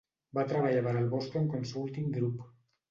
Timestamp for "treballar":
0.51-0.81